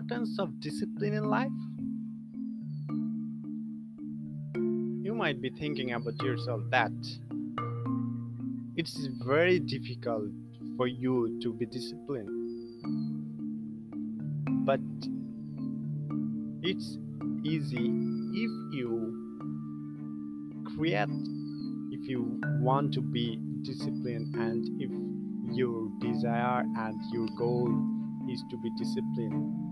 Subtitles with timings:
[0.00, 1.50] importance of discipline in life?
[5.04, 6.92] You might be thinking about yourself that
[8.76, 10.30] it's very difficult
[10.76, 12.30] for you to be disciplined.
[14.64, 14.80] But
[16.62, 16.98] it's
[17.44, 17.90] easy
[18.34, 18.92] if you
[20.76, 21.08] create,
[21.90, 24.90] if you want to be disciplined, and if
[25.54, 27.68] your desire and your goal
[28.30, 29.69] is to be disciplined.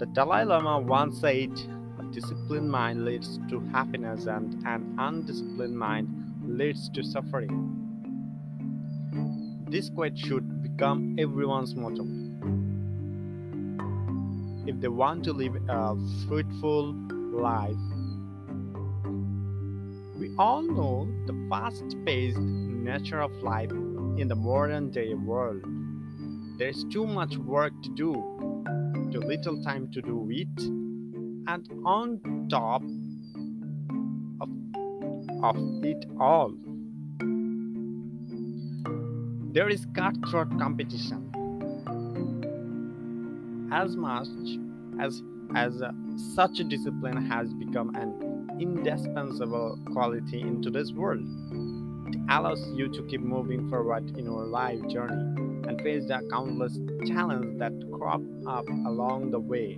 [0.00, 1.50] The Dalai Lama once said,
[1.98, 6.08] A disciplined mind leads to happiness, and an undisciplined mind
[6.42, 7.52] leads to suffering.
[9.68, 12.06] This quote should become everyone's motto.
[14.66, 15.94] If they want to live a
[16.26, 16.94] fruitful
[17.34, 17.76] life,
[20.18, 23.70] we all know the fast paced nature of life
[24.16, 25.62] in the modern day world.
[26.56, 28.29] There's too much work to do,
[29.10, 30.60] too little time to do it,
[31.48, 32.82] and on top
[34.40, 34.48] of,
[35.44, 36.52] of it all,
[39.52, 41.26] there is cutthroat competition.
[43.72, 44.28] As much
[45.00, 45.22] as
[45.56, 45.90] as uh,
[46.36, 51.26] such a discipline has become an indispensable quality in today's world,
[52.06, 56.78] it allows you to keep moving forward in your life journey and face the countless
[57.06, 59.76] challenges that crop up along the way.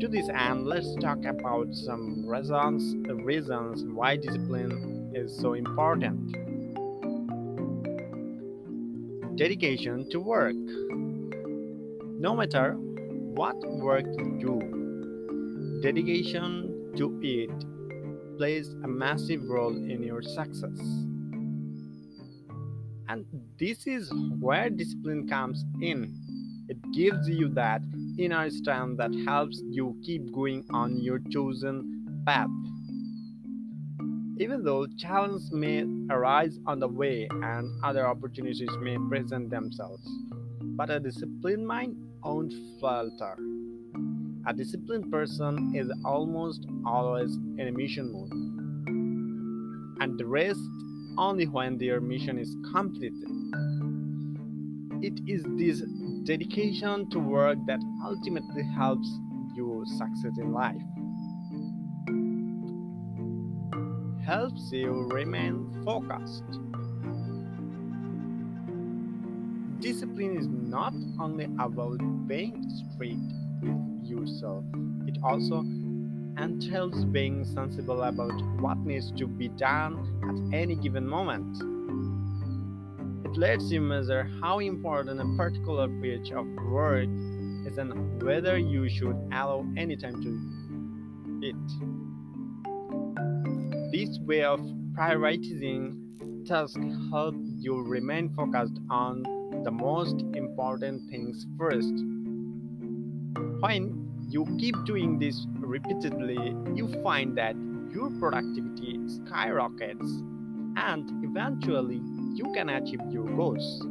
[0.00, 6.32] To this end, let's talk about some reasons, reasons why discipline is so important.
[9.36, 10.56] Dedication to work.
[12.18, 17.50] No matter what work you do, dedication to it
[18.36, 20.78] plays a massive role in your success.
[23.08, 23.26] And
[23.60, 26.10] this is where discipline comes in.
[26.70, 27.82] It gives you that
[28.18, 32.48] inner strength that helps you keep going on your chosen path.
[34.38, 40.08] Even though challenges may arise on the way and other opportunities may present themselves,
[40.62, 43.36] but a disciplined mind won't falter.
[44.46, 48.32] A disciplined person is almost always in a mission mode
[50.00, 50.60] and rest
[51.18, 53.39] only when their mission is completed.
[55.02, 55.80] It is this
[56.24, 59.08] dedication to work that ultimately helps
[59.54, 60.76] you succeed in life.
[64.22, 66.44] Helps you remain focused.
[69.80, 73.16] Discipline is not only about being strict
[73.62, 74.64] with yourself,
[75.06, 75.60] it also
[76.36, 79.96] entails being sensible about what needs to be done
[80.28, 81.79] at any given moment.
[83.24, 87.08] It lets you measure how important a particular piece of work
[87.66, 91.56] is and whether you should allow any time to it.
[93.92, 94.60] This way of
[94.92, 96.80] prioritizing tasks
[97.10, 99.22] helps you remain focused on
[99.64, 101.94] the most important things first.
[103.60, 107.56] When you keep doing this repeatedly, you find that
[107.92, 110.22] your productivity skyrockets
[110.76, 112.00] and eventually
[112.34, 113.86] you can achieve your goals.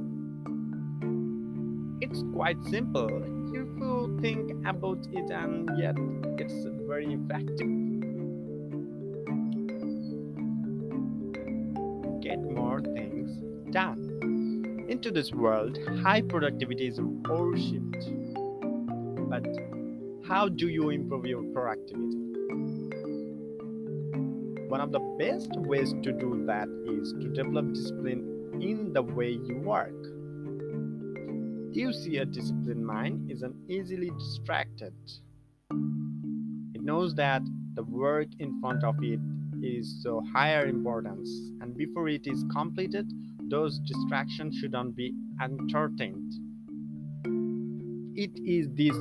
[2.02, 5.96] It's quite simple if you think about it, and yet
[6.40, 7.68] it's very effective.
[12.22, 13.32] Get more things
[13.72, 14.86] done.
[14.88, 18.10] Into this world, high productivity is worshipped.
[19.30, 19.46] But
[20.28, 22.29] how do you improve your productivity?
[24.70, 29.32] One of the best ways to do that is to develop discipline in the way
[29.32, 29.96] you work.
[31.76, 34.94] You see, a disciplined mind isn't easily distracted.
[36.76, 37.42] It knows that
[37.74, 39.20] the work in front of it
[39.64, 41.28] is so higher importance,
[41.62, 43.12] and before it is completed,
[43.50, 46.32] those distractions shouldn't be entertained.
[48.16, 48.96] It is this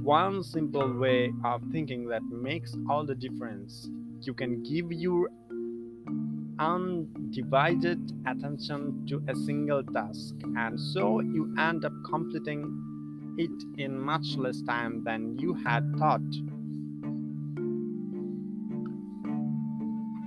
[0.00, 3.88] one simple way of thinking that makes all the difference.
[4.24, 5.28] You can give your
[6.60, 13.50] undivided attention to a single task, and so you end up completing it
[13.82, 16.20] in much less time than you had thought.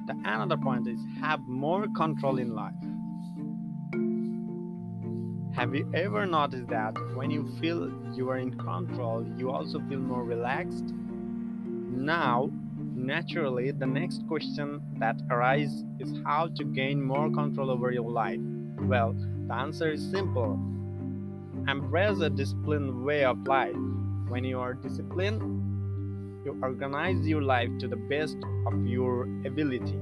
[0.08, 2.74] The another point is have more control in life.
[5.56, 10.00] Have you ever noticed that when you feel you are in control, you also feel
[10.00, 10.94] more relaxed?
[11.64, 12.52] Now,
[12.96, 18.40] naturally, the next question that arises is how to gain more control over your life.
[18.80, 19.16] Well,
[19.48, 20.60] the answer is simple
[21.68, 23.76] embrace a disciplined way of life.
[24.28, 25.42] When you are disciplined,
[26.46, 28.38] you organize your life to the best
[28.68, 29.98] of your ability,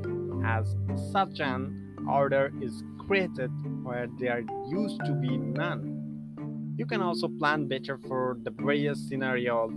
[0.45, 0.75] as
[1.11, 3.51] such an order is created
[3.83, 6.75] where there used to be none.
[6.77, 9.71] You can also plan better for the various scenario,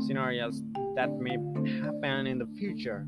[0.00, 0.62] scenarios
[0.96, 1.36] that may
[1.82, 3.06] happen in the future,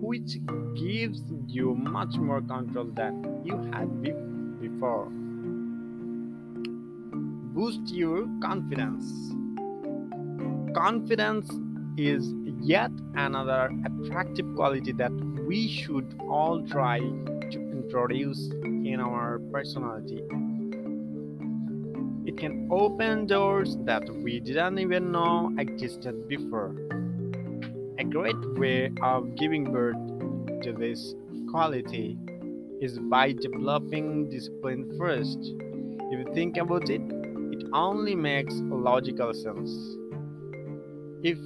[0.00, 0.38] which
[0.76, 4.12] gives you much more control than you had be-
[4.60, 5.08] before.
[7.54, 9.04] Boost your confidence.
[10.74, 11.50] Confidence
[11.96, 15.12] is yet another attractive quality that
[15.46, 20.22] we should all try to introduce in our personality.
[22.42, 26.74] Can open doors that we didn't even know existed before.
[28.00, 29.94] A great way of giving birth
[30.64, 31.14] to this
[31.52, 32.18] quality
[32.80, 35.38] is by developing discipline first.
[35.38, 37.02] If you think about it,
[37.52, 39.70] it only makes logical sense.
[41.22, 41.38] If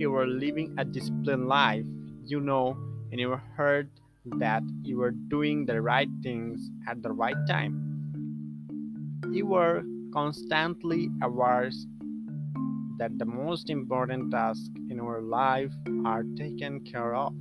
[0.00, 1.84] you are living a disciplined life,
[2.24, 2.74] you know
[3.12, 3.90] and you heard
[4.38, 7.89] that you are doing the right things at the right time.
[9.28, 9.82] You are
[10.12, 11.70] constantly aware
[12.98, 15.72] that the most important tasks in your life
[16.04, 17.32] are taken care of.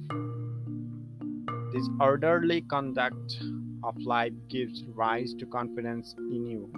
[1.73, 3.41] This orderly conduct
[3.83, 6.69] of life gives rise to confidence in you.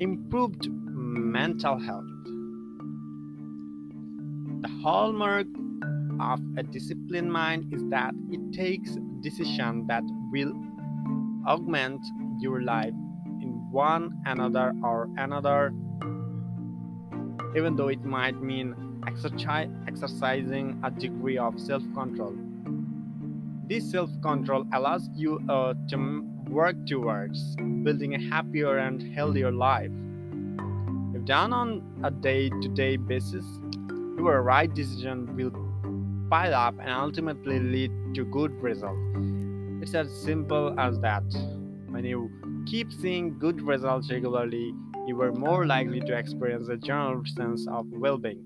[0.00, 2.04] Improved mental health.
[4.62, 5.46] The hallmark
[6.20, 10.02] of a disciplined mind is that it takes decisions that
[10.32, 10.52] will
[11.48, 12.00] augment
[12.38, 12.94] your life
[13.40, 15.72] in one another or another,
[17.56, 18.74] even though it might mean
[19.06, 22.34] exerci- exercising a degree of self control.
[23.66, 29.90] This self control allows you uh, to work towards building a happier and healthier life.
[31.14, 33.44] If done on a day to day basis,
[34.18, 35.52] your right decision will
[36.30, 39.47] pile up and ultimately lead to good results.
[39.88, 41.24] It's as simple as that.
[41.88, 42.30] When you
[42.66, 44.74] keep seeing good results regularly,
[45.06, 48.44] you are more likely to experience a general sense of well being.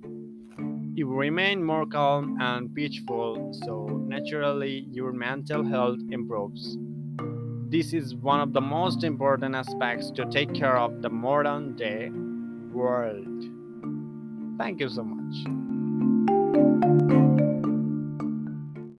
[0.95, 6.79] You remain more calm and peaceful, so naturally your mental health improves.
[7.69, 12.09] This is one of the most important aspects to take care of the modern day
[12.73, 13.43] world.
[14.59, 17.42] Thank you so much.